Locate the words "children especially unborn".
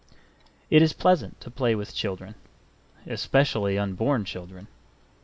1.93-4.25